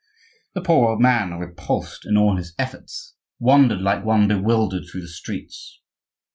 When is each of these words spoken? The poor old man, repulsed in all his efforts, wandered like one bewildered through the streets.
The 0.55 0.61
poor 0.61 0.89
old 0.89 0.99
man, 0.99 1.31
repulsed 1.37 2.07
in 2.07 2.17
all 2.17 2.37
his 2.37 2.55
efforts, 2.57 3.13
wandered 3.37 3.81
like 3.81 4.03
one 4.03 4.27
bewildered 4.27 4.85
through 4.89 5.01
the 5.01 5.07
streets. 5.07 5.79